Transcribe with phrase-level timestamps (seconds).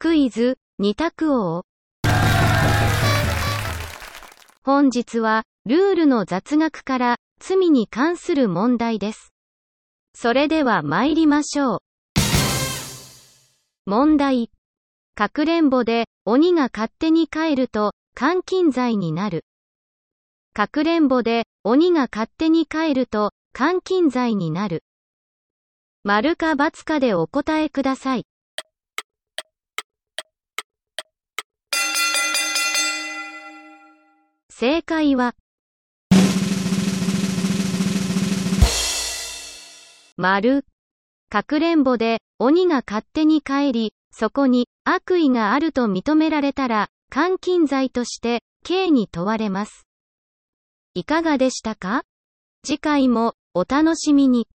[0.00, 1.64] クイズ、二択王。
[4.62, 9.32] 本日は、ルールの雑学から、罪に関する問題です。
[10.14, 11.80] それでは参りましょう。
[13.86, 14.52] 問題。
[15.16, 19.44] かくれんぼで、鬼が勝手に帰ると、監禁罪になる。
[20.52, 24.84] かくれんぼで、鬼が勝手に帰ると、監禁罪になる。
[26.04, 28.27] 丸か×かでお答えください。
[34.60, 35.36] 正解は、
[40.16, 40.64] 丸。
[41.28, 49.86] かくれんぼで、鬼が勝手に帰り、そこに、悪意があると認められたら、監禁罪として、刑に問われます。
[50.94, 52.02] いかがでしたか？
[52.66, 54.48] 次回も、お楽しみに。